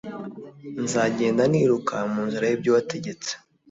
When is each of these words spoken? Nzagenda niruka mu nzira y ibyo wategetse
Nzagenda 0.83 1.43
niruka 1.51 1.95
mu 2.11 2.21
nzira 2.27 2.45
y 2.47 2.55
ibyo 2.57 2.71
wategetse 2.75 3.31